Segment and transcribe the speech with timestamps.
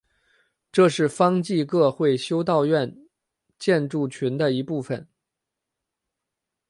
[0.71, 2.97] 这是方济各会修道院
[3.59, 5.07] 建筑群的一部分。